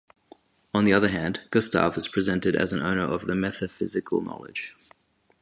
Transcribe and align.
On 0.73 0.83
the 0.83 0.93
other 0.93 1.09
hand, 1.09 1.41
Gustaw 1.51 1.95
is 1.95 2.07
presented 2.07 2.55
as 2.55 2.73
an 2.73 2.81
owner 2.81 3.05
of 3.05 3.27
the 3.27 3.33
methaphysical 3.35 4.23
knowledge. 4.23 4.73